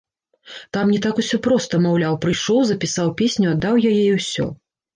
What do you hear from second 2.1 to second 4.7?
прыйшоў, запісаў песню, аддаў яе і ўсё.